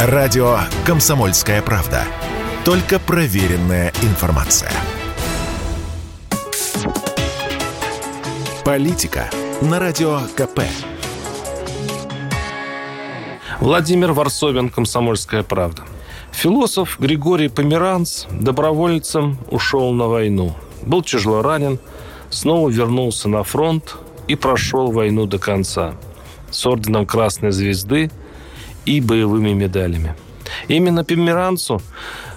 [0.00, 2.04] Радио «Комсомольская правда».
[2.64, 4.70] Только проверенная информация.
[8.64, 9.28] Политика
[9.60, 10.60] на Радио КП.
[13.58, 15.82] Владимир Варсовин, «Комсомольская правда».
[16.30, 20.54] Философ Григорий Померанц добровольцем ушел на войну.
[20.82, 21.80] Был тяжело ранен,
[22.30, 23.96] снова вернулся на фронт
[24.28, 25.94] и прошел войну до конца.
[26.52, 28.12] С орденом Красной Звезды
[28.88, 30.14] и боевыми медалями.
[30.66, 31.82] Именно Померанцу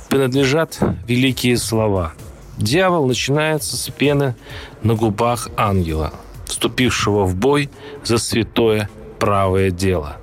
[0.09, 2.13] принадлежат великие слова.
[2.57, 4.35] Дьявол начинается с пены
[4.83, 6.13] на губах ангела,
[6.45, 7.69] вступившего в бой
[8.03, 10.17] за святое правое дело.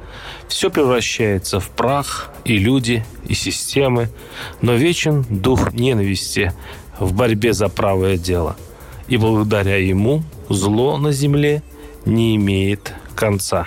[0.48, 4.09] Все превращается в прах, и люди, и системы,
[4.60, 6.52] но вечен дух ненависти
[6.98, 8.56] в борьбе за правое дело.
[9.09, 11.62] И благодаря ему зло на земле
[12.04, 13.66] не имеет конца.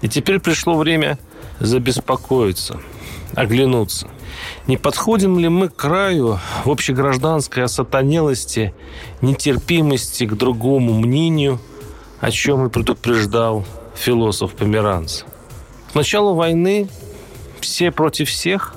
[0.00, 1.18] И теперь пришло время
[1.60, 2.80] забеспокоиться,
[3.34, 4.08] оглянуться.
[4.66, 8.74] Не подходим ли мы к краю в общегражданской осатанелости,
[9.20, 11.60] нетерпимости к другому мнению,
[12.20, 15.22] о чем и предупреждал философ Померанц?
[15.92, 16.88] К началу войны
[17.60, 18.74] все против всех.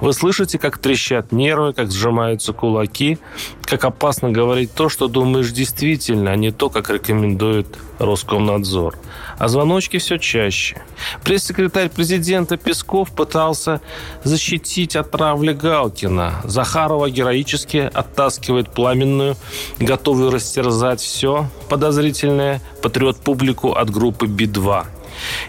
[0.00, 3.18] Вы слышите, как трещат нервы, как сжимаются кулаки,
[3.62, 7.66] как опасно говорить то, что думаешь действительно, а не то, как рекомендует
[7.98, 8.96] Роскомнадзор.
[9.38, 10.82] А звоночки все чаще.
[11.22, 13.80] Пресс-секретарь президента Песков пытался
[14.24, 16.40] защитить от травли Галкина.
[16.44, 19.36] Захарова героически оттаскивает пламенную,
[19.78, 24.86] готовую растерзать все подозрительное, патриот публику от группы Би-2.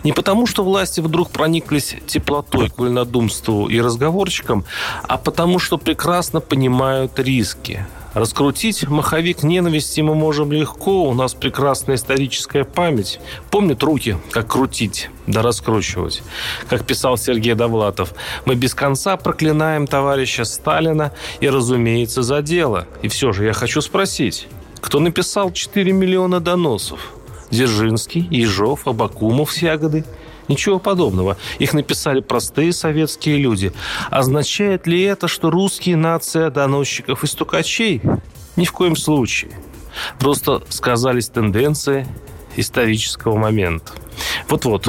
[0.04, 4.66] Не потому, что власти вдруг прониклись теплотой к и разговорчикам,
[5.04, 7.86] а потому, что прекрасно понимают риски.
[8.14, 13.22] Раскрутить маховик ненависти мы можем легко, у нас прекрасная историческая память.
[13.50, 16.22] Помнят руки, как крутить, да раскручивать.
[16.67, 22.86] Как писал Сергей Довлатов, мы без конца проклинаем товарища Сталина и, разумеется, за дело.
[23.02, 24.48] И все же я хочу спросить,
[24.82, 27.14] кто написал 4 миллиона доносов?
[27.52, 30.06] Дзержинский, Ежов, Абакумов с ягоды.
[30.48, 31.38] Ничего подобного.
[31.60, 33.72] Их написали простые советские люди.
[34.10, 38.02] Означает ли это, что русские нация доносчиков и стукачей?
[38.56, 39.52] Ни в коем случае.
[40.20, 42.08] Просто сказались тенденции
[42.56, 43.94] исторического момента.
[44.50, 44.88] Вот-вот,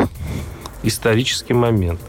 [0.83, 2.01] исторический момент.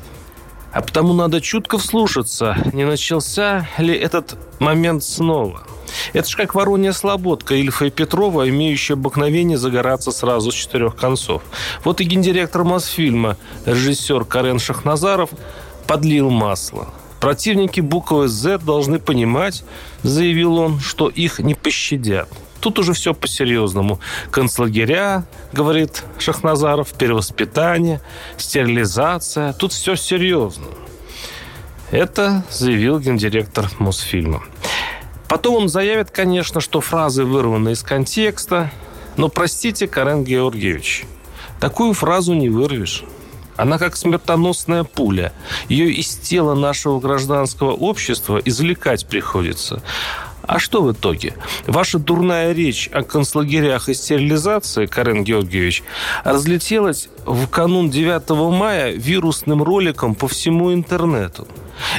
[0.73, 5.63] А потому надо чутко вслушаться, не начался ли этот момент снова–
[6.13, 11.43] это же как Воронья Слободка Ильфа и Петрова, имеющая обыкновение загораться сразу с четырех концов.
[11.83, 15.29] Вот и гендиректор Мосфильма, режиссер Карен Шахназаров,
[15.87, 16.89] подлил масло.
[17.19, 19.63] Противники буквы «З» должны понимать,
[20.01, 22.27] заявил он, что их не пощадят.
[22.63, 23.99] Тут уже все по-серьезному.
[24.31, 27.99] Концлагеря, говорит Шахназаров, перевоспитание,
[28.37, 29.51] стерилизация.
[29.51, 30.67] Тут все серьезно.
[31.91, 34.43] Это заявил гендиректор Мосфильма.
[35.27, 38.71] Потом он заявит, конечно, что фразы вырваны из контекста,
[39.17, 41.03] но простите, Карен Георгиевич,
[41.59, 43.03] такую фразу не вырвешь.
[43.57, 45.33] Она как смертоносная пуля.
[45.67, 49.83] Ее из тела нашего гражданского общества извлекать приходится.
[50.43, 51.33] А что в итоге?
[51.67, 55.83] Ваша дурная речь о концлагерях и стерилизации, Карен Георгиевич,
[56.23, 61.47] разлетелась в канун 9 мая вирусным роликом по всему интернету.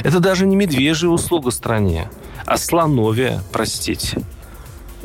[0.03, 2.09] Это даже не медвежья услуга стране
[2.45, 4.21] а слоновия, простите.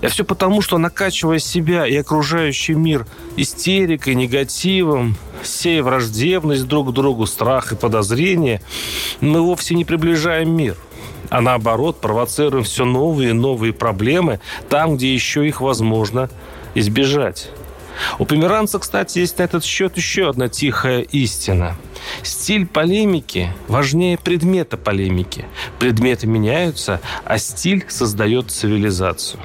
[0.02, 6.92] Я все потому, что накачивая себя и окружающий мир истерикой, негативом, сея враждебность друг к
[6.92, 8.62] другу, страх и подозрение,
[9.20, 10.76] мы вовсе не приближаем мир.
[11.30, 16.28] А наоборот, провоцируем все новые и новые проблемы там, где еще их возможно
[16.74, 17.48] избежать.
[18.18, 21.76] У Померанца, кстати, есть на этот счет еще одна тихая истина.
[22.22, 25.44] Стиль полемики важнее предмета полемики.
[25.78, 29.40] Предметы меняются, а стиль создает цивилизацию.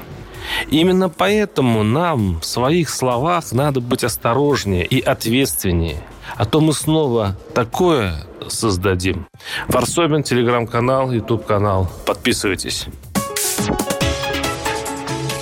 [0.70, 5.98] Именно поэтому нам в своих словах надо быть осторожнее и ответственнее.
[6.36, 9.28] А то мы снова такое создадим.
[9.68, 11.90] Варсобин, телеграм-канал, ютуб-канал.
[12.06, 12.88] Подписывайтесь.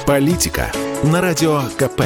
[0.05, 0.71] Политика
[1.03, 2.03] на радио КП.